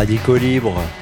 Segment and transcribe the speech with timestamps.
[0.00, 0.99] Radicaux Libre.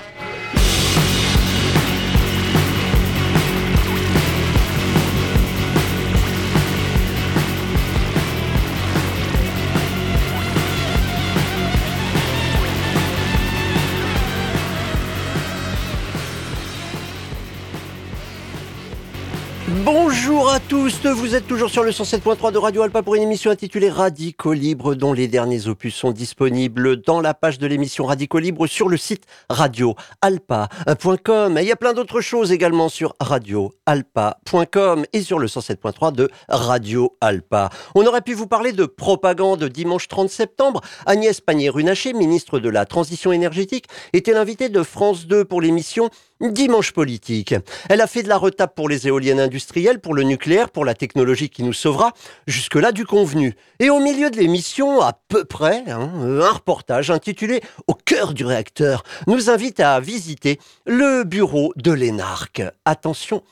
[20.79, 24.95] Vous êtes toujours sur le 107.3 de Radio Alpa pour une émission intitulée Radicaux Libre
[24.95, 28.97] dont les derniers opus sont disponibles dans la page de l'émission Radicaux Libre sur le
[28.97, 31.59] site radioalpa.com.
[31.61, 37.17] Il y a plein d'autres choses également sur radioalpa.com et sur le 107.3 de Radio
[37.21, 37.71] Alpa.
[37.97, 40.81] On aurait pu vous parler de propagande dimanche 30 septembre.
[41.07, 46.09] Agnès Pannier-Runacher, ministre de la Transition énergétique, était l'invitée de France 2 pour l'émission
[46.41, 47.55] Dimanche politique.
[47.89, 50.95] Elle a fait de la retape pour les éoliennes industrielles, pour le nucléaire, pour la
[50.95, 52.13] technologie qui nous sauvera,
[52.47, 53.55] jusque-là du convenu.
[53.81, 58.45] Et au milieu de l'émission, à peu près, hein, un reportage intitulé Au cœur du
[58.45, 62.63] réacteur nous invite à visiter le bureau de l'ENARC.
[62.85, 63.43] Attention,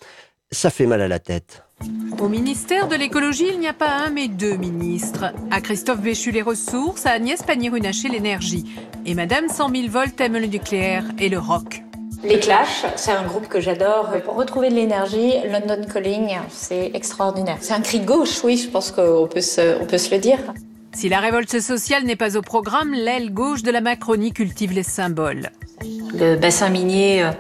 [0.53, 1.63] ça fait mal à la tête.
[2.19, 5.35] Au ministère de l'écologie, il n'y a pas un mais deux ministres.
[5.51, 8.65] À Christophe Béchu les ressources, à Agnès Pannier-Runacher l'énergie.
[9.05, 11.83] Et Madame 100 000 volts aime le nucléaire et le rock.
[12.23, 14.11] Les Clash, c'est un groupe que j'adore.
[14.25, 17.59] Pour retrouver de l'énergie, London Calling, c'est extraordinaire.
[17.61, 20.21] C'est un cri de gauche, oui, je pense qu'on peut, se, on peut se le
[20.21, 20.39] dire.
[20.95, 24.83] Si la révolte sociale n'est pas au programme, l'aile gauche de la Macronie cultive les
[24.83, 25.51] symboles.
[26.15, 27.31] Le bassin minier euh,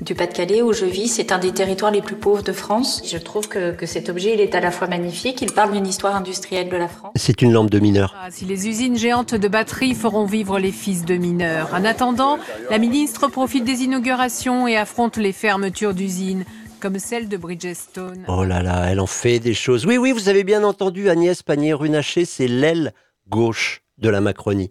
[0.00, 1.08] du Pas-de-Calais où je vis.
[1.08, 3.02] C'est un des territoires les plus pauvres de France.
[3.04, 5.86] Je trouve que, que, cet objet, il est à la fois magnifique, il parle d'une
[5.86, 7.12] histoire industrielle de la France.
[7.16, 8.14] C'est une lampe de mineur.
[8.20, 11.70] Ah, si les usines géantes de batteries feront vivre les fils de mineurs.
[11.72, 12.38] En attendant,
[12.70, 16.44] la ministre profite des inaugurations et affronte les fermetures d'usines
[16.80, 18.24] comme celle de Bridgestone.
[18.28, 19.86] Oh là là, elle en fait des choses.
[19.86, 22.92] Oui, oui, vous avez bien entendu Agnès Pannier-Runacher, c'est l'aile
[23.28, 24.70] gauche de la Macronie.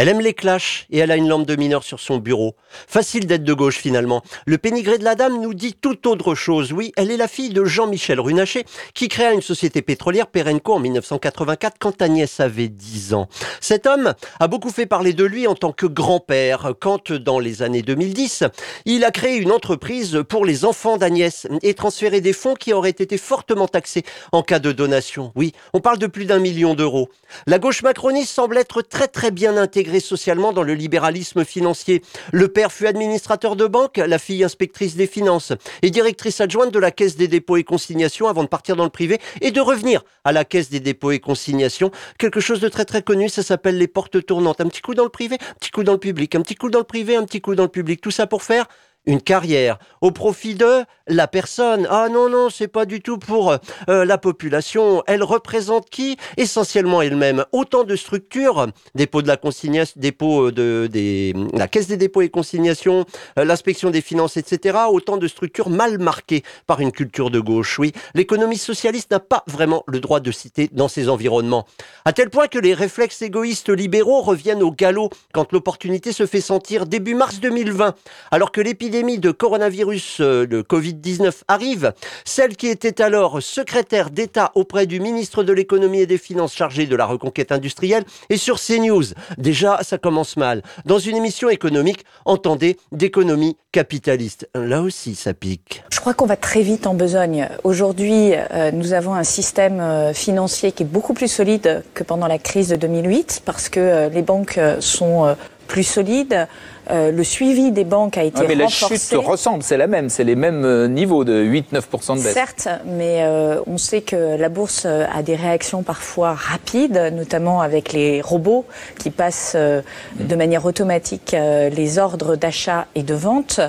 [0.00, 2.56] Elle aime les clashs et elle a une lampe de mineur sur son bureau.
[2.88, 4.22] Facile d'être de gauche finalement.
[4.46, 6.72] Le pénigré de la dame nous dit tout autre chose.
[6.72, 10.78] Oui, elle est la fille de Jean-Michel Runacher qui créa une société pétrolière Perenco en
[10.78, 13.28] 1984 quand Agnès avait 10 ans.
[13.60, 17.60] Cet homme a beaucoup fait parler de lui en tant que grand-père quand dans les
[17.60, 18.44] années 2010,
[18.86, 22.88] il a créé une entreprise pour les enfants d'Agnès et transféré des fonds qui auraient
[22.88, 25.30] été fortement taxés en cas de donation.
[25.34, 27.10] Oui, on parle de plus d'un million d'euros.
[27.46, 32.02] La gauche macroniste semble être très très bien intégrée socialement dans le libéralisme financier.
[32.30, 35.52] Le père fut administrateur de banque, la fille inspectrice des finances
[35.82, 38.90] et directrice adjointe de la Caisse des dépôts et consignations avant de partir dans le
[38.90, 41.90] privé et de revenir à la Caisse des dépôts et consignations.
[42.18, 44.60] Quelque chose de très très connu, ça s'appelle les portes tournantes.
[44.60, 46.70] Un petit coup dans le privé, un petit coup dans le public, un petit coup
[46.70, 48.00] dans le privé, un petit coup dans le public.
[48.00, 48.66] Tout ça pour faire
[49.06, 51.86] une carrière au profit de la personne.
[51.90, 53.56] Ah non, non, c'est pas du tout pour
[53.88, 55.02] euh, la population.
[55.06, 56.16] Elle représente qui?
[56.36, 57.44] Essentiellement elle-même.
[57.52, 62.28] Autant de structures, dépôt de la consignation, dépôt de des, la caisse des dépôts et
[62.28, 63.06] consignations,
[63.38, 64.78] euh, l'inspection des finances, etc.
[64.90, 67.78] Autant de structures mal marquées par une culture de gauche.
[67.78, 71.66] Oui, l'économie socialiste n'a pas vraiment le droit de citer dans ces environnements.
[72.04, 76.40] À tel point que les réflexes égoïstes libéraux reviennent au galop quand l'opportunité se fait
[76.40, 77.94] sentir début mars 2020,
[78.30, 81.92] alors que l'épidémie l'épidémie de coronavirus, euh, le Covid-19, arrive,
[82.24, 86.86] celle qui était alors secrétaire d'État auprès du ministre de l'économie et des finances chargé
[86.86, 89.04] de la reconquête industrielle est sur CNews.
[89.38, 90.62] Déjà, ça commence mal.
[90.86, 94.48] Dans une émission économique, entendez d'économie capitaliste.
[94.56, 95.84] Là aussi, ça pique.
[95.92, 97.48] Je crois qu'on va très vite en besogne.
[97.62, 102.26] Aujourd'hui, euh, nous avons un système euh, financier qui est beaucoup plus solide que pendant
[102.26, 105.36] la crise de 2008 parce que les banques sont
[105.68, 106.48] plus solides.
[106.90, 108.94] Euh, le suivi des banques a été Ah, mais renforcé.
[108.94, 112.32] la chute ressemble, c'est la même, c'est les mêmes euh, niveaux de 8-9% de baisse.
[112.34, 117.92] Certes, mais euh, on sait que la bourse a des réactions parfois rapides, notamment avec
[117.92, 118.64] les robots
[118.98, 119.82] qui passent euh,
[120.18, 123.60] de manière automatique les ordres d'achat et de vente.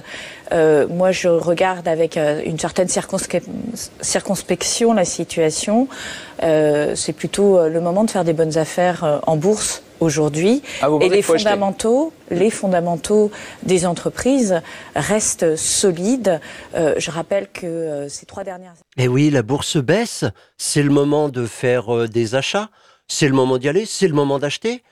[0.51, 2.89] Euh, moi, je regarde avec euh, une certaine
[4.01, 5.88] circonspection la situation.
[6.44, 10.62] Euh, C'est plutôt le moment de faire des bonnes affaires en bourse aujourd'hui.
[10.81, 13.31] Ah, et les fondamentaux, les fondamentaux
[13.63, 14.62] des entreprises
[14.95, 16.42] restent solides.
[16.75, 20.25] Euh, je rappelle que euh, ces trois dernières Eh oui, la bourse baisse.
[20.57, 22.69] C'est le moment de faire euh, des achats.
[23.07, 23.86] C'est le moment d'y aller.
[23.86, 24.83] C'est le moment d'acheter.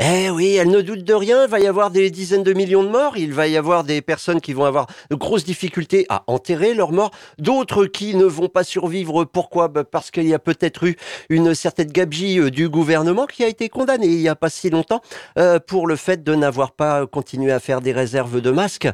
[0.00, 1.44] Eh oui, elle ne doute de rien.
[1.44, 3.16] Il va y avoir des dizaines de millions de morts.
[3.16, 6.92] Il va y avoir des personnes qui vont avoir de grosses difficultés à enterrer leurs
[6.92, 7.10] morts.
[7.38, 9.24] D'autres qui ne vont pas survivre.
[9.24, 9.66] Pourquoi?
[9.66, 10.96] Bah, Parce qu'il y a peut-être eu
[11.30, 14.70] une certaine gabegie euh, du gouvernement qui a été condamné il n'y a pas si
[14.70, 15.00] longtemps
[15.36, 18.88] euh, pour le fait de n'avoir pas continué à faire des réserves de masques.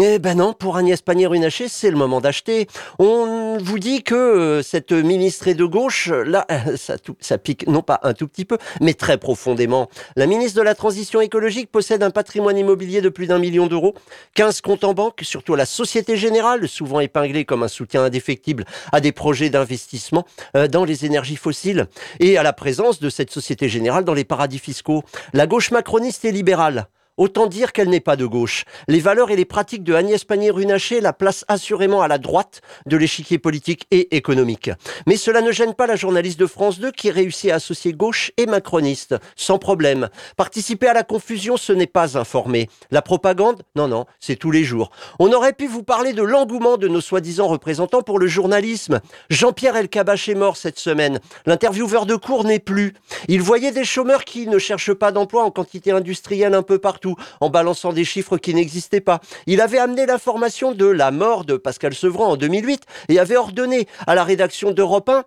[0.00, 2.68] Eh ben non, pour Agnès Pannier-Runacher, c'est le moment d'acheter.
[3.00, 6.46] On vous dit que euh, cette ministre est de gauche, là,
[6.76, 9.88] ça, ça pique non pas un tout petit peu, mais très profondément.
[10.36, 13.94] Ministre de la Transition écologique possède un patrimoine immobilier de plus d'un million d'euros,
[14.34, 18.66] 15 comptes en banque, surtout à la Société Générale, souvent épinglée comme un soutien indéfectible
[18.92, 21.86] à des projets d'investissement euh, dans les énergies fossiles,
[22.20, 25.02] et à la présence de cette Société Générale dans les paradis fiscaux.
[25.32, 28.64] La gauche macroniste et libérale Autant dire qu'elle n'est pas de gauche.
[28.88, 32.96] Les valeurs et les pratiques de Agnès Pannier-Runacher la placent assurément à la droite de
[32.98, 34.70] l'échiquier politique et économique.
[35.06, 38.32] Mais cela ne gêne pas la journaliste de France 2 qui réussit à associer gauche
[38.36, 40.10] et macroniste, sans problème.
[40.36, 42.68] Participer à la confusion, ce n'est pas informer.
[42.90, 44.90] La propagande, non, non, c'est tous les jours.
[45.18, 49.00] On aurait pu vous parler de l'engouement de nos soi-disant représentants pour le journalisme.
[49.30, 51.20] Jean-Pierre Elkabach est mort cette semaine.
[51.46, 52.92] L'intervieweur de cours n'est plus.
[53.28, 57.05] Il voyait des chômeurs qui ne cherchent pas d'emploi en quantité industrielle un peu partout
[57.40, 59.20] en balançant des chiffres qui n'existaient pas.
[59.46, 63.86] Il avait amené l'information de la mort de Pascal Sevran en 2008 et avait ordonné
[64.06, 65.24] à la rédaction d'Europe 1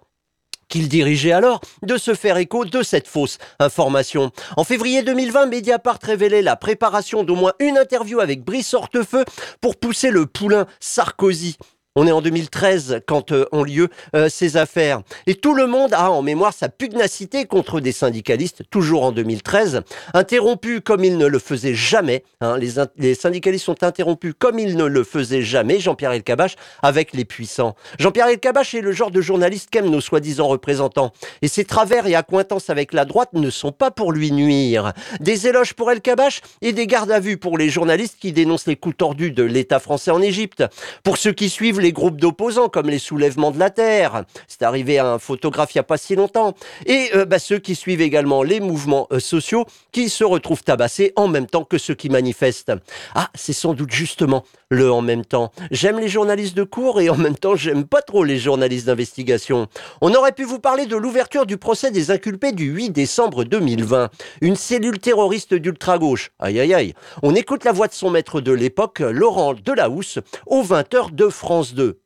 [0.70, 4.32] qu'il dirigeait alors, de se faire écho de cette fausse information.
[4.56, 9.26] En février 2020, Mediapart révélait la préparation d'au moins une interview avec Brice Hortefeux
[9.62, 11.58] pour pousser le poulain Sarkozy.
[11.96, 15.02] On est en 2013 quand euh, ont lieu euh, ces affaires.
[15.26, 19.82] Et tout le monde a en mémoire sa pugnacité contre des syndicalistes, toujours en 2013,
[20.14, 22.24] interrompus comme ils ne le faisaient jamais.
[22.42, 22.58] Hein.
[22.96, 27.76] les, syndicalistes sont interrompus comme ils ne le faisaient jamais, Jean-Pierre Elkabach, avec les puissants.
[27.98, 31.12] Jean-Pierre Elkabach est le genre de journaliste qu'aiment nos soi-disant représentants.
[31.42, 34.94] Et ses travers et accointances avec la droite ne sont pas pour lui nuire.
[35.22, 38.76] Des éloges pour Elkabach et des gardes à vue pour les journalistes qui dénoncent les
[38.76, 40.64] coups tordus de l'État français en Égypte.
[41.04, 44.24] Pour ceux qui suivent les groupes d'opposants comme les soulèvements de la Terre.
[44.48, 46.54] C'est arrivé à un photographe il n'y a pas si longtemps.
[46.86, 51.14] Et euh, bah, ceux qui suivent également les mouvements euh, sociaux qui se retrouvent tabassés
[51.16, 52.74] en même temps que ceux qui manifestent.
[53.16, 55.52] Ah, c'est sans doute justement le en même temps.
[55.72, 59.68] J'aime les journalistes de cours et en même temps j'aime pas trop les journalistes d'investigation.
[60.02, 64.10] On aurait pu vous parler de l'ouverture du procès des inculpés du 8 décembre 2020.
[64.42, 66.32] Une cellule terroriste d'ultra-gauche.
[66.40, 66.94] Aïe aïe aïe.
[67.24, 71.69] On écoute la voix de son maître de l'époque, Laurent Delahousse, aux 20h de France
[71.74, 72.02] 2.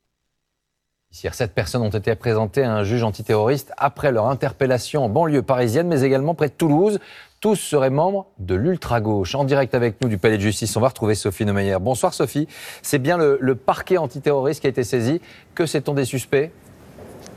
[1.11, 5.87] Sept personnes ont été présentées à un juge antiterroriste après leur interpellation en banlieue parisienne,
[5.87, 6.99] mais également près de Toulouse.
[7.39, 9.35] Tous seraient membres de l'ultra-gauche.
[9.35, 11.77] En direct avec nous du Palais de Justice, on va retrouver Sophie Neumeyer.
[11.79, 12.47] Bonsoir Sophie.
[12.81, 15.21] C'est bien le, le parquet antiterroriste qui a été saisi.
[15.53, 16.51] Que sait-on des suspects?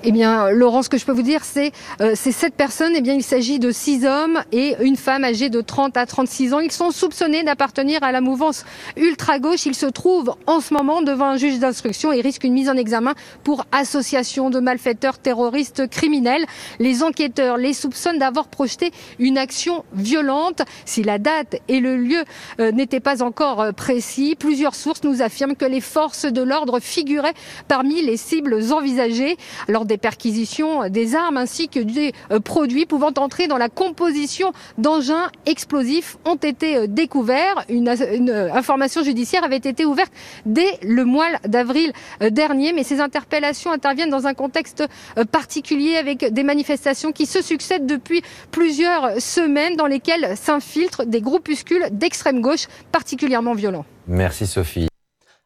[0.05, 2.93] Eh bien, Laurent, ce que je peux vous dire, c'est euh, ces sept personnes.
[2.95, 6.55] Eh bien, il s'agit de six hommes et une femme âgée de 30 à 36
[6.55, 6.61] ans.
[6.61, 8.65] Ils sont soupçonnés d'appartenir à la mouvance
[8.97, 9.67] ultra-gauche.
[9.67, 12.77] Ils se trouvent en ce moment devant un juge d'instruction et risquent une mise en
[12.77, 16.45] examen pour association de malfaiteurs terroristes criminels.
[16.79, 20.63] Les enquêteurs les soupçonnent d'avoir projeté une action violente.
[20.85, 22.23] Si la date et le lieu
[22.61, 26.81] euh, n'étaient pas encore euh, précis, plusieurs sources nous affirment que les forces de l'ordre
[26.81, 27.35] figuraient
[27.69, 29.37] parmi les cibles envisagées.
[29.87, 35.31] Des perquisitions des armes ainsi que des euh, produits pouvant entrer dans la composition d'engins
[35.47, 37.65] explosifs ont été euh, découverts.
[37.69, 40.13] Une, euh, information judiciaire avait été ouverte
[40.45, 41.93] dès le mois d'avril
[42.31, 44.85] dernier, mais ces interpellations interviennent dans un contexte
[45.31, 51.87] particulier avec des manifestations qui se succèdent depuis plusieurs semaines dans lesquelles s'infiltrent des groupuscules
[51.91, 53.85] d'extrême gauche particulièrement violents.
[54.07, 54.89] Merci Sophie.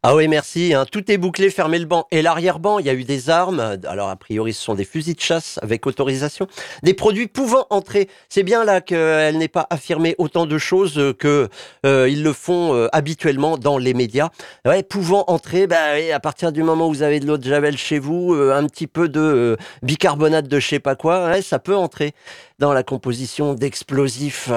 [0.02, 0.72] Ah oui, merci.
[0.72, 0.86] Hein.
[0.90, 2.06] Tout est bouclé, fermez le banc.
[2.10, 3.76] Et l'arrière-banc, il y a eu des armes.
[3.86, 6.46] Alors, a priori, ce sont des fusils de chasse avec autorisation.
[6.82, 8.08] Des produits pouvant entrer.
[8.30, 11.50] C'est bien là qu'elle n'est pas affirmé autant de choses que
[11.84, 14.30] euh, ils le font euh, habituellement dans les médias.
[14.64, 15.76] Ouais, pouvant entrer, bah,
[16.14, 18.66] à partir du moment où vous avez de l'eau de javel chez vous, euh, un
[18.68, 22.14] petit peu de bicarbonate de je sais pas quoi, ça peut entrer
[22.58, 24.50] dans la composition d'explosifs.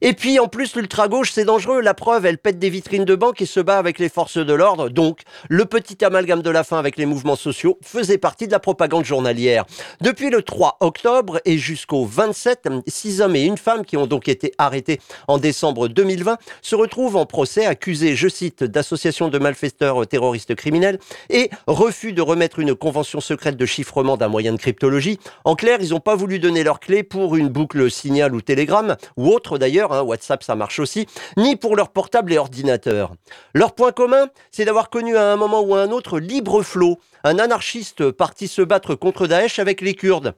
[0.00, 1.80] Et puis en plus, l'ultra-gauche, c'est dangereux.
[1.80, 4.54] La preuve, elle pète des vitrines de banque et se bat avec les forces de
[4.54, 4.79] l'ordre.
[4.88, 8.60] Donc, le petit amalgame de la fin avec les mouvements sociaux faisait partie de la
[8.60, 9.64] propagande journalière.
[10.00, 14.28] Depuis le 3 octobre et jusqu'au 27, six hommes et une femme qui ont donc
[14.28, 20.06] été arrêtés en décembre 2020 se retrouvent en procès accusés, je cite, d'association de malfaiteurs
[20.06, 25.18] terroristes criminels et refus de remettre une convention secrète de chiffrement d'un moyen de cryptologie.
[25.44, 28.96] En clair, ils n'ont pas voulu donner leurs clés pour une boucle signal ou télégramme,
[29.16, 31.06] ou autre d'ailleurs, hein, WhatsApp ça marche aussi,
[31.36, 33.12] ni pour leur portable et ordinateur.
[33.54, 37.00] Leur point commun, c'est d'avoir connu à un moment ou à un autre Libre Flot,
[37.24, 40.36] un anarchiste parti se battre contre Daesh avec les Kurdes.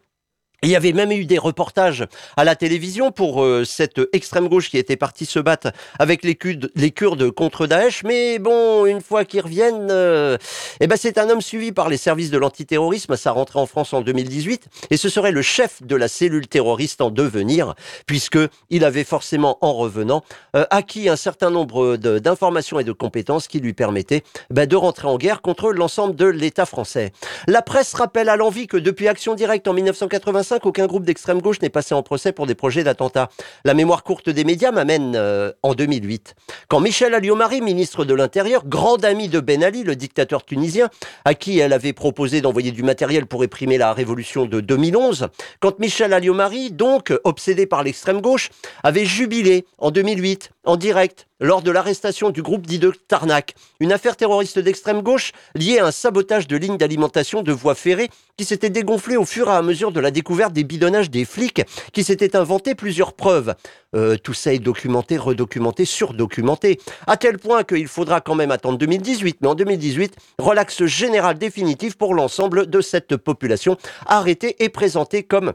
[0.64, 4.70] Il y avait même eu des reportages à la télévision pour euh, cette extrême gauche
[4.70, 8.04] qui était partie se battre avec les, Kurdes, contre Daesh.
[8.04, 10.38] Mais bon, une fois qu'ils reviennent, euh,
[10.78, 13.16] eh ben c'est un homme suivi par les services de l'antiterrorisme.
[13.16, 17.00] Ça rentrait en France en 2018 et ce serait le chef de la cellule terroriste
[17.00, 17.74] en devenir,
[18.06, 18.38] puisque
[18.70, 20.22] il avait forcément, en revenant,
[20.54, 25.08] euh, acquis un certain nombre d'informations et de compétences qui lui permettaient ben, de rentrer
[25.08, 27.10] en guerre contre l'ensemble de l'État français.
[27.48, 31.40] La presse rappelle à l'envie que depuis Action Directe en 1985 1945, aucun groupe d'extrême
[31.40, 33.28] gauche n'est passé en procès pour des projets d'attentat.
[33.64, 36.34] La mémoire courte des médias m'amène euh, en 2008,
[36.68, 40.88] quand Michel Alliot-Marie, ministre de l'Intérieur, grand ami de Ben Ali, le dictateur tunisien,
[41.24, 45.28] à qui elle avait proposé d'envoyer du matériel pour réprimer la révolution de 2011,
[45.60, 48.50] quand Michel Alliot-Marie, donc obsédé par l'extrême gauche,
[48.82, 53.92] avait jubilé en 2008 en direct lors de l'arrestation du groupe dit de Tarnac, une
[53.92, 58.44] affaire terroriste d'extrême gauche liée à un sabotage de lignes d'alimentation de voies ferrées qui
[58.44, 62.04] s'était dégonflé au fur et à mesure de la découverte des bidonnages des flics qui
[62.04, 63.54] s'étaient inventé plusieurs preuves.
[63.94, 68.78] Euh, tout ça est documenté, redocumenté, surdocumenté, à tel point qu'il faudra quand même attendre
[68.78, 75.24] 2018, mais en 2018, relax général définitif pour l'ensemble de cette population arrêtée et présentée
[75.24, 75.52] comme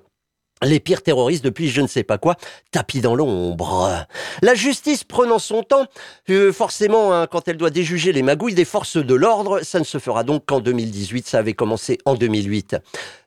[0.64, 2.36] les pires terroristes depuis je ne sais pas quoi,
[2.72, 4.06] tapis dans l'ombre.
[4.42, 5.86] La justice prenant son temps,
[6.30, 9.84] euh, forcément, hein, quand elle doit déjuger les magouilles des forces de l'ordre, ça ne
[9.84, 12.78] se fera donc qu'en 2018, ça avait commencé en 2008.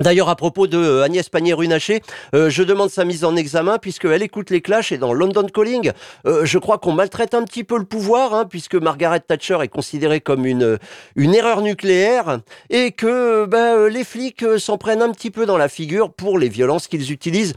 [0.00, 2.00] D'ailleurs, à propos de euh, Agnès Pannier-Runacher,
[2.34, 5.92] euh, je demande sa mise en examen puisqu'elle écoute les clashs et dans London Calling,
[6.26, 9.68] euh, je crois qu'on maltraite un petit peu le pouvoir hein, puisque Margaret Thatcher est
[9.68, 10.78] considérée comme une,
[11.16, 12.40] une erreur nucléaire
[12.70, 16.48] et que ben, les flics s'en prennent un petit peu dans la figure pour les
[16.48, 17.54] violences qu'ils utilisent,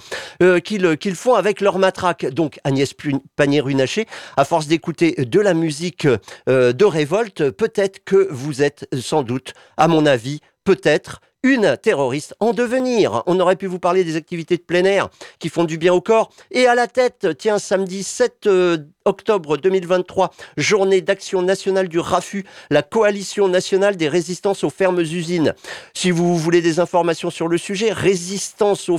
[0.66, 2.26] qu'ils font avec leur matraque.
[2.26, 2.94] Donc Agnès
[3.38, 6.08] Pannier-Runacher, à force d'écouter de la musique
[6.48, 12.54] de révolte, peut-être que vous êtes sans doute, à mon avis, peut-être une terroriste en
[12.54, 13.22] devenir.
[13.26, 15.10] On aurait pu vous parler des activités de plein air
[15.40, 16.30] qui font du bien au corps.
[16.52, 18.48] Et à la tête, tiens, samedi 7
[19.06, 25.54] octobre 2023, journée d'action nationale du RAFU, la coalition nationale des résistances aux fermes usines.
[25.94, 28.84] Si vous voulez des informations sur le sujet, résistance.
[28.84, 28.92] Ce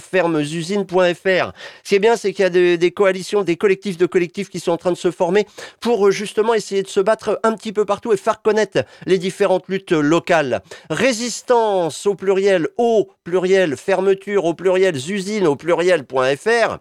[1.84, 4.72] qui est bien, c'est qu'il y a des, coalitions, des collectifs de collectifs qui sont
[4.72, 5.46] en train de se former
[5.80, 9.18] pour euh, justement essayer de se battre un petit peu partout et faire connaître les
[9.18, 10.62] différentes luttes locales.
[10.90, 12.33] Résistance au pluriel,
[12.78, 16.78] au pluriel, fermeture au pluriel, usines au pluriel.fr.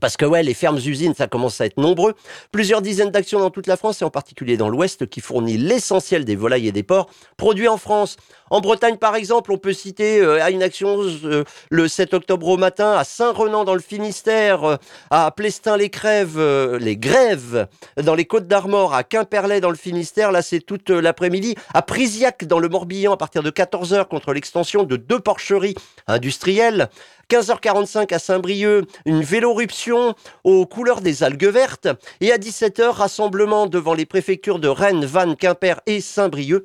[0.00, 2.14] Parce que ouais, les fermes-usines, ça commence à être nombreux.
[2.52, 6.24] Plusieurs dizaines d'actions dans toute la France et en particulier dans l'Ouest qui fournit l'essentiel
[6.24, 8.16] des volailles et des porcs produits en France.
[8.50, 12.48] En Bretagne, par exemple, on peut citer euh, à une action euh, le 7 octobre
[12.48, 14.76] au matin à Saint-Renan dans le Finistère, euh,
[15.10, 16.40] à Plestin-les-Crèves,
[16.80, 17.66] les Grèves
[18.02, 22.44] dans les Côtes d'Armor, à Quimperlé dans le Finistère, là c'est toute l'après-midi, à Prisiac
[22.44, 25.74] dans le Morbihan à partir de 14h contre l'extension de deux porcheries
[26.06, 26.88] industrielles.
[27.30, 30.14] 15h45 à Saint-Brieuc, une véloruption
[30.44, 31.88] aux couleurs des algues vertes.
[32.22, 36.64] Et à 17h, rassemblement devant les préfectures de Rennes, Vannes, Quimper et Saint-Brieuc.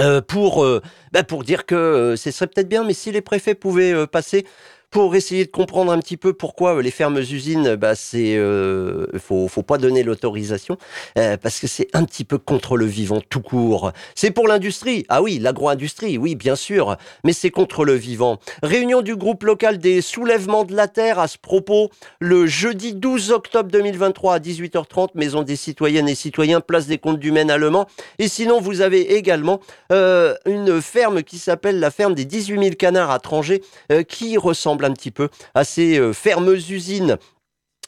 [0.00, 0.80] Euh, pour, euh,
[1.12, 4.46] bah, pour dire que euh, ce serait peut-être bien, mais si les préfets pouvaient passer
[4.90, 9.06] pour essayer de comprendre un petit peu pourquoi euh, les fermes usines, bah, c'est euh,
[9.18, 10.78] faut, faut pas donner l'autorisation
[11.18, 13.92] euh, parce que c'est un petit peu contre le vivant tout court.
[14.14, 18.38] C'est pour l'industrie, ah oui, l'agro-industrie, oui, bien sûr, mais c'est contre le vivant.
[18.62, 23.32] Réunion du groupe local des soulèvements de la terre à ce propos le jeudi 12
[23.32, 27.86] octobre 2023 à 18h30, maison des citoyennes et citoyens, place des comptes du Maine allemand.
[28.18, 33.10] Et sinon, vous avez également une ferme qui s'appelle la ferme des 18 000 canards
[33.10, 33.62] à Tranger,
[34.08, 37.18] qui ressemble un petit peu à ces euh, fermes usines.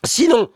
[0.04, 0.50] Sinon,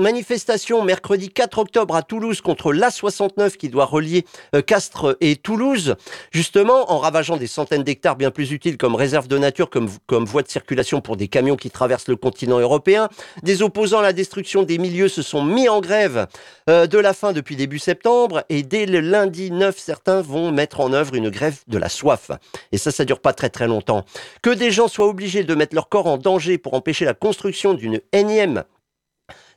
[0.00, 4.24] manifestation mercredi 4 octobre à Toulouse contre l'A69 qui doit relier
[4.54, 5.94] euh, Castres et Toulouse,
[6.32, 9.88] justement en ravageant des centaines d'hectares bien plus utiles comme réserve de nature, comme,
[10.24, 13.08] voie de circulation pour des camions qui traversent le continent européen.
[13.44, 16.26] Des opposants à la destruction des milieux se sont mis en grève
[16.68, 20.80] euh, de la fin depuis début septembre et dès le lundi 9, certains vont mettre
[20.80, 22.32] en œuvre une grève de la soif.
[22.72, 24.04] Et ça, ça dure pas très très longtemps.
[24.42, 27.74] Que des gens soient obligés de mettre leur corps en danger pour empêcher la construction
[27.74, 28.64] d'une énième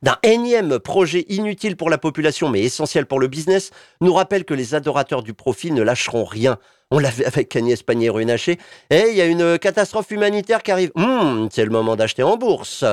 [0.03, 4.53] d'un énième projet inutile pour la population mais essentiel pour le business nous rappelle que
[4.53, 6.60] les adorateurs du profit ne lâcheront rien.
[6.91, 8.60] On l'avait avec Agnès Pannier-Runacher.
[8.91, 10.91] Et il y a une catastrophe humanitaire qui arrive.
[10.95, 12.86] Hmm, c'est le moment d'acheter en bourse.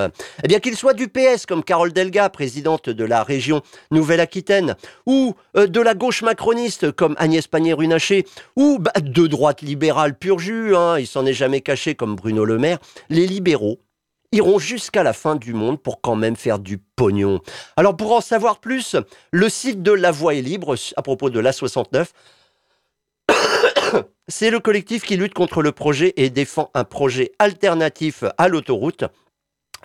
[0.42, 4.74] Eh bien, qu'il soit du PS comme Carole Delga, présidente de la région Nouvelle-Aquitaine,
[5.04, 8.24] ou euh, de la gauche macroniste comme Agnès Pannier-Runacher,
[8.56, 12.46] ou bah, de droite libérale pur jus, hein, il s'en est jamais caché comme Bruno
[12.46, 12.78] Le Maire,
[13.10, 13.80] les libéraux
[14.32, 17.40] iront jusqu'à la fin du monde pour quand même faire du pognon.
[17.76, 18.96] Alors pour en savoir plus,
[19.32, 22.08] le site de La Voix est libre à propos de l'A69
[24.28, 29.04] c'est le collectif qui lutte contre le projet et défend un projet alternatif à l'autoroute.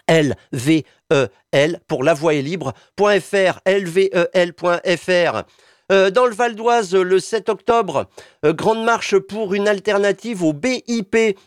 [0.08, 5.44] LVEL pour la voie est libre.fr, lvel.fr.
[5.92, 8.08] Euh, dans le Val d'Oise, le 7 octobre,
[8.44, 11.38] euh, grande marche pour une alternative au BIP,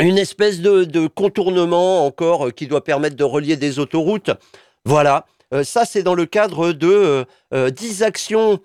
[0.00, 4.30] une espèce de, contournement encore euh, qui doit permettre de relier des autoroutes.
[4.84, 5.26] Voilà,
[5.62, 8.60] ça c'est dans le cadre de 10 actions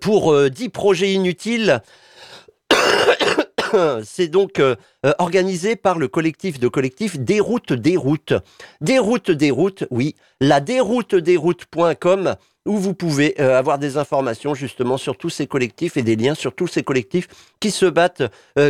[0.00, 1.80] pour 10 projets inutiles
[4.04, 7.18] c'est donc euh, euh, organisé par le collectif de collectifs.
[7.18, 8.34] Des routes, des routes,
[9.90, 10.14] oui.
[10.40, 16.02] La déroutedesroutes.com où vous pouvez euh, avoir des informations justement sur tous ces collectifs et
[16.02, 17.28] des liens sur tous ces collectifs
[17.60, 18.24] qui se battent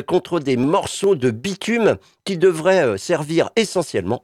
[0.07, 4.23] contre des morceaux de bitume qui devraient servir essentiellement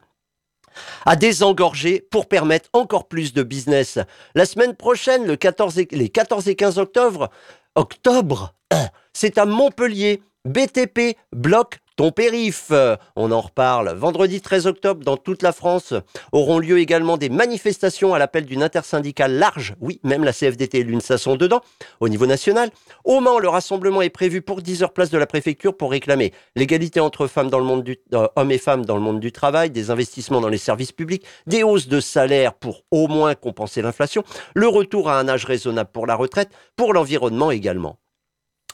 [1.06, 3.98] à désengorger pour permettre encore plus de business.
[4.34, 7.30] La semaine prochaine, le 14 les 14 et 15 octobre,
[7.74, 8.54] octobre,
[9.12, 12.70] c'est à Montpellier BTP bloque ton périph.
[13.16, 13.94] On en reparle.
[13.94, 15.94] Vendredi 13 octobre, dans toute la France,
[16.32, 19.74] auront lieu également des manifestations à l'appel d'une intersyndicale large.
[19.80, 21.60] Oui, même la CFDT et l'UNSA sont dedans,
[22.00, 22.70] au niveau national.
[23.04, 26.32] Au Mans, le rassemblement est prévu pour 10 heures place de la préfecture pour réclamer
[26.56, 30.58] l'égalité entre euh, hommes et femmes dans le monde du travail, des investissements dans les
[30.58, 34.24] services publics, des hausses de salaire pour au moins compenser l'inflation,
[34.54, 37.98] le retour à un âge raisonnable pour la retraite, pour l'environnement également.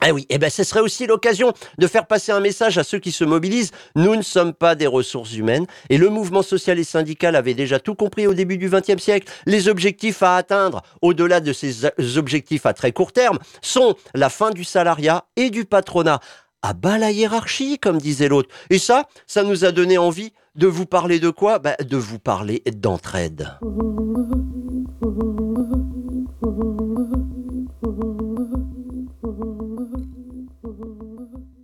[0.06, 2.98] Eh oui, eh ben ce serait aussi l'occasion de faire passer un message à ceux
[2.98, 3.70] qui se mobilisent.
[3.96, 7.78] Nous ne sommes pas des ressources humaines et le mouvement social et syndical avait déjà
[7.78, 9.30] tout compris au début du XXe siècle.
[9.46, 11.84] Les objectifs à atteindre, au-delà de ces
[12.16, 16.20] objectifs à très court terme, sont la fin du salariat et du patronat.
[16.62, 18.48] À bas la hiérarchie, comme disait l'autre.
[18.68, 21.58] Et ça, ça nous a donné envie de vous parler de quoi?
[21.58, 23.48] Ben, De vous parler d'entraide.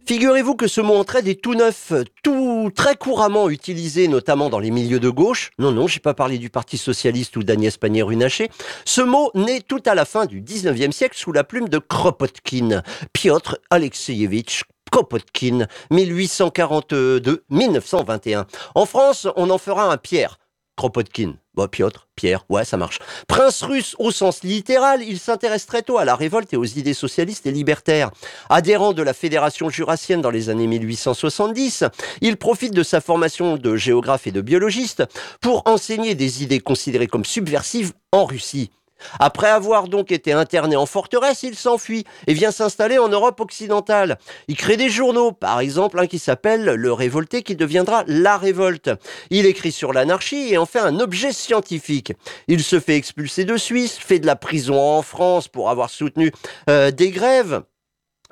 [0.08, 1.92] Figurez-vous que ce mot entraide est tout neuf,
[2.22, 5.50] tout très couramment utilisé, notamment dans les milieux de gauche.
[5.58, 8.48] Non, non, j'ai pas parlé du Parti Socialiste ou d'Agnès Pannier-Runacher.
[8.84, 12.84] Ce mot naît tout à la fin du 19e siècle sous la plume de Kropotkin,
[13.12, 18.44] Piotr Alexeyevitch Kropotkin, 1842-1921.
[18.76, 20.38] En France, on en fera un Pierre.
[20.76, 21.32] Kropotkin.
[21.66, 22.98] Piotr, Pierre, ouais, ça marche.
[23.28, 26.94] Prince russe au sens littéral, il s'intéresse très tôt à la révolte et aux idées
[26.94, 28.10] socialistes et libertaires.
[28.50, 31.84] Adhérent de la Fédération jurassienne dans les années 1870,
[32.20, 35.04] il profite de sa formation de géographe et de biologiste
[35.40, 38.70] pour enseigner des idées considérées comme subversives en Russie.
[39.18, 44.18] Après avoir donc été interné en forteresse, il s'enfuit et vient s'installer en Europe occidentale.
[44.48, 48.90] Il crée des journaux, par exemple un qui s'appelle Le Révolté qui deviendra La Révolte.
[49.30, 52.12] Il écrit sur l'anarchie et en fait un objet scientifique.
[52.48, 56.32] Il se fait expulser de Suisse, fait de la prison en France pour avoir soutenu
[56.68, 57.62] euh, des grèves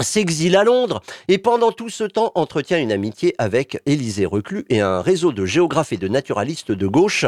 [0.01, 4.81] s'exile à Londres et pendant tout ce temps entretient une amitié avec Élisée Reclus et
[4.81, 7.27] un réseau de géographes et de naturalistes de gauche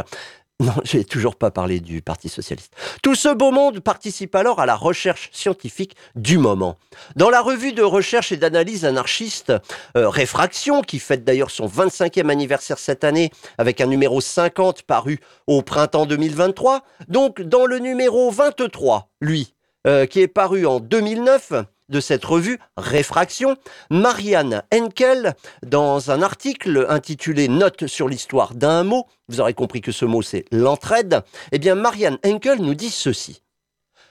[0.60, 2.72] non, j'ai toujours pas parlé du Parti socialiste.
[3.02, 6.78] Tout ce beau monde participe alors à la recherche scientifique du moment.
[7.14, 9.52] Dans la revue de recherche et d'analyse anarchiste
[9.96, 15.20] euh, Réfraction, qui fête d'ailleurs son 25e anniversaire cette année, avec un numéro 50 paru
[15.46, 19.54] au printemps 2023, donc dans le numéro 23, lui,
[19.86, 21.52] euh, qui est paru en 2009,
[21.88, 23.57] de cette revue Réfraction,
[23.90, 29.92] Marianne Henkel, dans un article intitulé Notes sur l'histoire d'un mot, vous aurez compris que
[29.92, 31.22] ce mot c'est l'entraide,
[31.53, 33.42] eh bien Marianne Henkel nous dit ceci.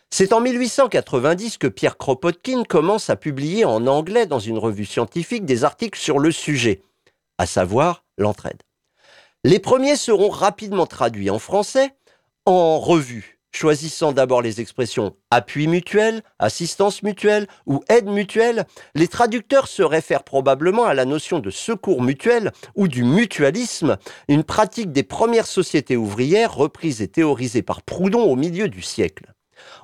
[0.10, 5.46] C'est en 1890 que Pierre Kropotkin commence à publier en anglais dans une revue scientifique
[5.46, 6.82] des articles sur le sujet,
[7.38, 8.62] à savoir l'entraide.
[9.44, 11.96] Les premiers seront rapidement traduits en français
[12.46, 19.68] en revue choisissant d'abord les expressions appui mutuel, assistance mutuelle ou aide mutuelle, les traducteurs
[19.68, 25.04] se réfèrent probablement à la notion de secours mutuel ou du mutualisme, une pratique des
[25.04, 29.34] premières sociétés ouvrières reprise et théorisée par Proudhon au milieu du siècle.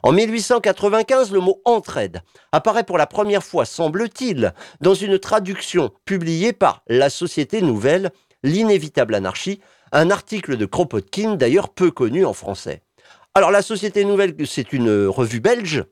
[0.04, 6.54] En 1895, le mot entraide apparaît pour la première fois, semble-t-il, dans une traduction publiée
[6.54, 8.12] par La Société Nouvelle,
[8.44, 12.82] L'inévitable anarchie, un article de Kropotkin, d'ailleurs peu connu en français.
[13.34, 15.86] Alors la Société Nouvelle, c'est une revue belge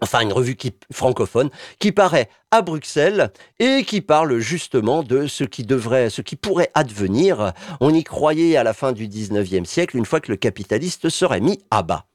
[0.00, 0.56] enfin une revue
[0.92, 6.36] francophone, qui paraît à Bruxelles et qui parle justement de ce qui devrait, ce qui
[6.36, 7.52] pourrait advenir.
[7.80, 11.40] On y croyait à la fin du 19e siècle, une fois que le capitaliste serait
[11.40, 12.06] mis à bas.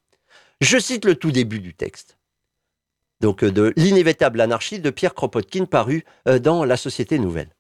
[0.62, 2.18] Je cite le tout début du texte.
[3.22, 7.55] Donc de l'inévitable anarchie de Pierre Kropotkin paru euh, dans La Société Nouvelle.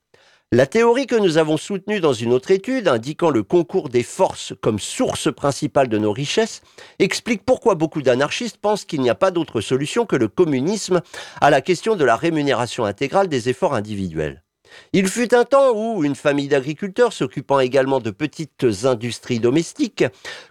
[0.51, 4.53] La théorie que nous avons soutenue dans une autre étude, indiquant le concours des forces
[4.61, 6.61] comme source principale de nos richesses,
[6.99, 11.01] explique pourquoi beaucoup d'anarchistes pensent qu'il n'y a pas d'autre solution que le communisme
[11.41, 14.43] à la question de la rémunération intégrale des efforts individuels.
[14.93, 20.05] Il fut un temps où une famille d'agriculteurs s'occupant également de petites industries domestiques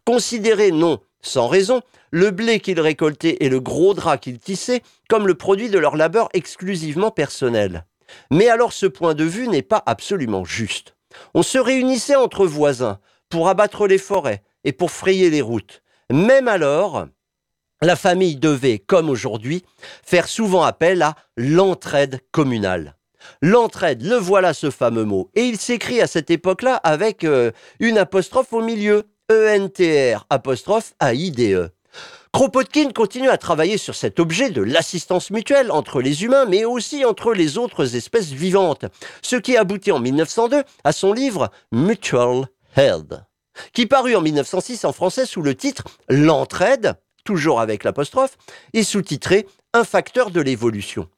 [0.05, 1.81] considérait non sans raison,
[2.11, 5.97] le blé qu'ils récoltaient et le gros drap qu'ils tissaient comme le produit de leur
[5.97, 7.87] labeur exclusivement personnel.
[8.31, 10.97] Mais alors ce point de vue n'est pas absolument juste.
[11.35, 12.99] On se réunissait entre voisins
[13.29, 15.83] pour abattre les forêts et pour frayer les routes.
[16.11, 17.07] Même alors,
[17.83, 19.65] la famille devait, comme aujourd'hui,
[20.05, 22.97] faire souvent appel à l'entraide communale.
[23.41, 25.31] L'entraide, le voilà ce fameux mot.
[25.35, 27.51] Et il s'écrit à cette époque-là avec euh,
[27.81, 29.05] une apostrophe au milieu.
[29.31, 31.71] E-N-T-R apostrophe A-I-D-E.
[32.35, 37.05] Kropotkin continue à travailler sur cet objet de l'assistance mutuelle entre les humains, mais aussi
[37.05, 38.87] entre les autres espèces vivantes,
[39.23, 43.15] ce qui aboutit en 1902 à son livre Mutual Health,
[43.73, 48.37] qui parut en 1906 en français sous le titre L'entraide, toujours avec l'apostrophe,
[48.73, 51.09] et sous-titré Un facteur de l'évolution.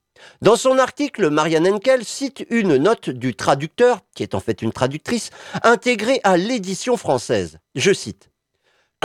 [0.43, 4.73] Dans son article, Marianne Henkel cite une note du traducteur, qui est en fait une
[4.73, 5.31] traductrice,
[5.63, 7.57] intégrée à l'édition française.
[7.75, 8.29] Je cite.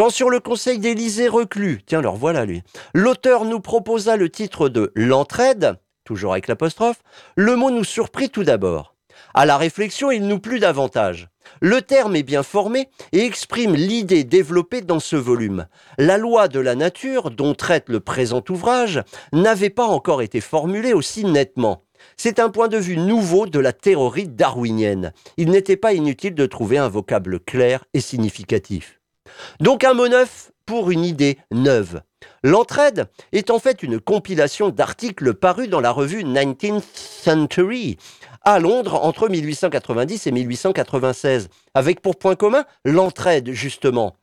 [0.01, 2.63] Quand sur le conseil d'Élysée reclus, tiens, alors voilà lui,
[2.95, 7.03] l'auteur nous proposa le titre de L'entraide, toujours avec l'apostrophe,
[7.35, 8.95] le mot nous surprit tout d'abord.
[9.35, 11.29] À la réflexion, il nous plut davantage.
[11.59, 15.67] Le terme est bien formé et exprime l'idée développée dans ce volume.
[15.99, 20.93] La loi de la nature, dont traite le présent ouvrage, n'avait pas encore été formulée
[20.93, 21.83] aussi nettement.
[22.17, 25.13] C'est un point de vue nouveau de la théorie darwinienne.
[25.37, 29.00] Il n'était pas inutile de trouver un vocable clair et significatif.
[29.59, 32.01] Donc un mot neuf pour une idée neuve.
[32.43, 37.97] L'entraide est en fait une compilation d'articles parus dans la revue 19th Century
[38.43, 44.15] à Londres entre 1890 et 1896, avec pour point commun l'entraide justement.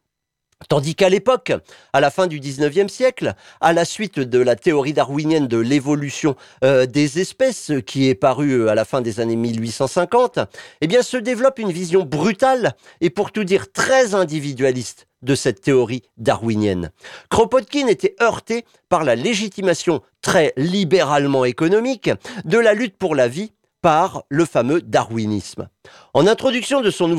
[0.69, 1.53] Tandis qu'à l'époque,
[1.93, 6.35] à la fin du 19e siècle, à la suite de la théorie darwinienne de l'évolution
[6.65, 10.41] euh, des espèces qui est parue à la fin des années 1850,
[10.81, 15.61] eh bien se développe une vision brutale et pour tout dire très individualiste de cette
[15.61, 16.91] théorie darwinienne.
[17.31, 22.11] Kropotkin était heurté par la légitimation très libéralement économique
[22.45, 25.69] de la lutte pour la vie par le fameux darwinisme.
[26.15, 27.13] En introduction de son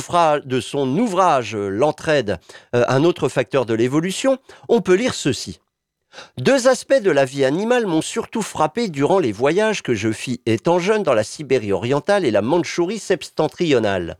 [0.97, 2.39] ouvrage, L'entraide,
[2.75, 5.59] euh, un autre facteur de l'évolution, on peut lire ceci.
[6.37, 10.41] Deux aspects de la vie animale m'ont surtout frappé durant les voyages que je fis
[10.45, 14.17] étant jeune dans la Sibérie orientale et la Mandchourie septentrionale.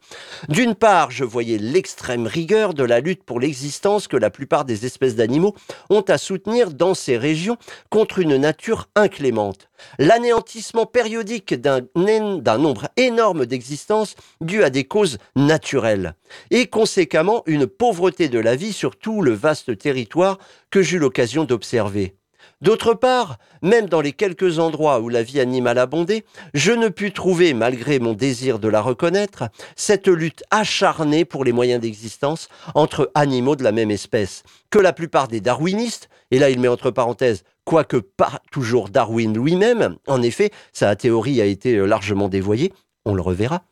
[0.50, 4.86] D'une part, je voyais l'extrême rigueur de la lutte pour l'existence que la plupart des
[4.86, 5.56] espèces d'animaux
[5.90, 7.58] ont à soutenir dans ces régions
[7.90, 9.70] contre une nature inclémente.
[9.98, 16.16] L'anéantissement périodique d'un nombre énorme d'existences dû à des causes naturelles
[16.52, 20.38] et conséquemment une pauvreté de la vie sur tout le vaste territoire
[20.72, 22.16] que j'eus l'occasion d'observer.
[22.62, 27.14] D'autre part, même dans les quelques endroits où la vie animale abondait, je ne pus
[27.14, 29.46] trouver, malgré mon désir de la reconnaître,
[29.78, 34.92] cette lutte acharnée pour les moyens d'existence entre animaux de la même espèce, que la
[34.92, 40.22] plupart des darwinistes, et là il met entre parenthèses, quoique pas toujours Darwin lui-même, en
[40.22, 42.74] effet, sa théorie a été largement dévoyée,
[43.06, 43.64] on le reverra,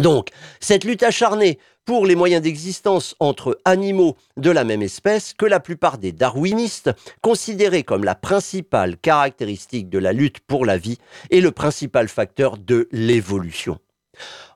[0.00, 0.28] donc,
[0.60, 5.60] cette lutte acharnée pour les moyens d'existence entre animaux de la même espèce que la
[5.60, 6.90] plupart des darwinistes
[7.22, 10.98] considéraient comme la principale caractéristique de la lutte pour la vie
[11.30, 13.78] et le principal facteur de l'évolution.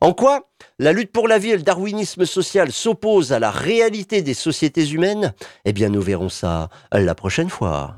[0.01, 0.49] En quoi
[0.79, 4.89] la lutte pour la vie et le darwinisme social s'opposent à la réalité des sociétés
[4.89, 5.35] humaines?
[5.65, 7.97] Eh bien, nous verrons ça la prochaine fois.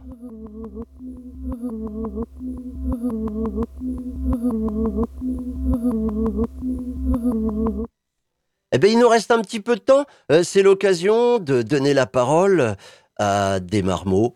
[8.74, 10.06] Eh bien, il nous reste un petit peu de temps.
[10.30, 12.76] Euh, c'est l'occasion de donner la parole
[13.18, 14.34] à des marmots.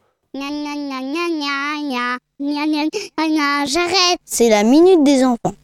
[3.66, 4.18] J'arrête.
[4.27, 5.55] C'est la minute des enfants.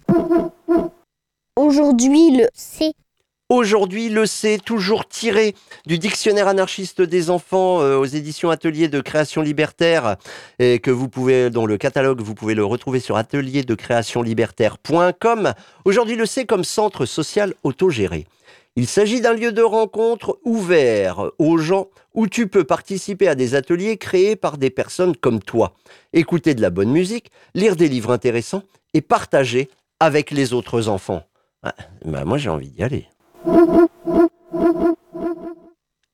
[1.56, 2.94] Aujourd'hui, le C.
[3.50, 5.54] Aujourd'hui, le C, toujours tiré
[5.85, 10.16] du dictionnaire anarchiste des enfants euh, aux éditions Atelier de création libertaire,
[10.58, 15.52] et que vous pouvez, dont le catalogue, vous pouvez le retrouver sur atelierdecréationlibertaire.com.
[15.85, 18.26] Aujourd'hui, le C comme centre social autogéré.
[18.74, 23.54] Il s'agit d'un lieu de rencontre ouvert aux gens où tu peux participer à des
[23.54, 25.74] ateliers créés par des personnes comme toi,
[26.14, 28.62] écouter de la bonne musique, lire des livres intéressants
[28.94, 29.68] et partager
[30.00, 31.22] avec les autres enfants.
[31.62, 31.74] Ah,
[32.06, 33.08] bah, moi j'ai envie d'y aller.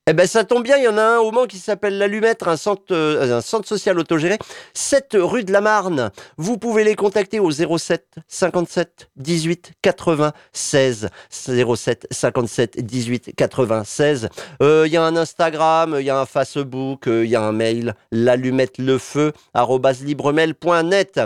[0.09, 2.41] Eh ben ça tombe bien, il y en a un au Mans qui s'appelle l'Allumette,
[2.47, 4.39] un centre, euh, social autogéré,
[4.73, 6.09] 7 rue de la Marne.
[6.35, 14.29] Vous pouvez les contacter au 07 57 18 96 07 57 18 96.
[14.63, 17.43] Euh, Il y a un Instagram, il y a un Facebook, euh, il y a
[17.43, 19.31] un mail, l'allumette le feu
[20.01, 21.19] libremail.net.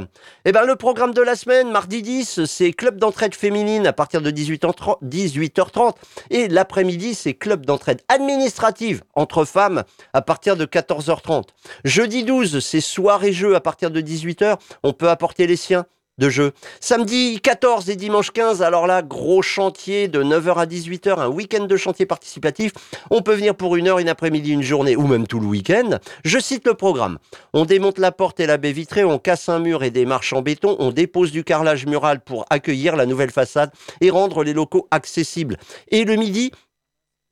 [0.43, 4.21] Eh ben le programme de la semaine, mardi 10, c'est club d'entraide féminine à partir
[4.21, 5.93] de 18h30, 18h30
[6.31, 8.72] et l'après-midi, c'est club d'entraide administrative
[9.15, 9.83] entre femmes
[10.13, 11.49] à partir de 14h30.
[11.85, 14.57] Jeudi 12, c'est soirée-jeu à partir de 18h.
[14.83, 15.85] On peut apporter les siens
[16.19, 16.51] de jeu.
[16.79, 21.65] Samedi 14 et dimanche 15, alors là, gros chantier de 9h à 18h, un week-end
[21.65, 22.71] de chantier participatif.
[23.09, 25.97] On peut venir pour une heure, une après-midi, une journée ou même tout le week-end.
[26.23, 27.17] Je cite le programme.
[27.53, 30.33] On démonte la porte et la baie vitrée, on casse un mur et des marches
[30.33, 34.53] en béton, on dépose du carrelage mural pour accueillir la nouvelle façade et rendre les
[34.53, 35.57] locaux accessibles.
[35.89, 36.51] Et le midi,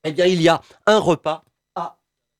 [0.03, 1.43] eh bien, il y a un repas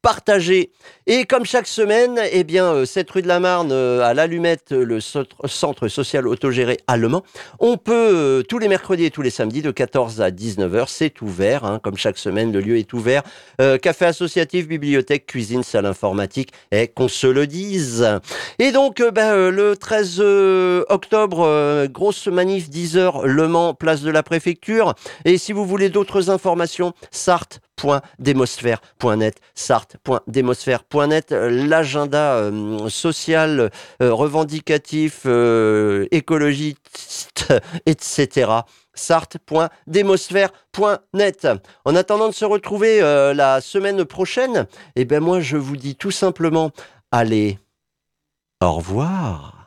[0.03, 0.71] à partager.
[1.07, 4.71] Et comme chaque semaine, eh bien, euh, cette rue de la Marne, euh, à l'Allumette,
[4.71, 7.23] le so- centre social autogéré allemand,
[7.59, 11.21] on peut, euh, tous les mercredis et tous les samedis, de 14 à 19h, c'est
[11.21, 13.21] ouvert, hein, comme chaque semaine, le lieu est ouvert.
[13.61, 18.07] Euh, café associatif, bibliothèque, cuisine, salle informatique, et qu'on se le dise.
[18.59, 23.73] Et donc, euh, ben, euh, le 13 euh, octobre, euh, grosse manif 10h, Le Mans,
[23.73, 24.93] place de la préfecture.
[25.25, 26.93] Et si vous voulez d'autres informations,
[27.81, 37.53] sarthe.demosphère.net, sarthe.demosphère.net, l'agenda euh, social, euh, revendicatif, euh, écologiste,
[37.85, 38.51] etc.
[38.93, 41.47] sarthe.demosphère.net.
[41.85, 46.11] En attendant de se retrouver la semaine prochaine, eh ben moi je vous dis tout
[46.11, 46.71] simplement,
[47.11, 47.57] allez,
[48.61, 49.57] au revoir.